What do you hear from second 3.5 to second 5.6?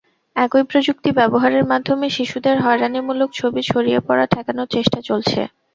ছড়িয়ে পড়া ঠেকানোর চেষ্টা চলছে।